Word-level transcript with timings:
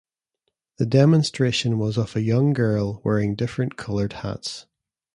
The 0.77 0.87
demonstration 0.87 1.77
was 1.77 1.95
of 1.95 2.15
a 2.15 2.21
young 2.23 2.53
girl 2.53 3.01
wearing 3.05 3.35
different 3.35 3.77
coloured 3.77 4.13
hats. 4.13 4.65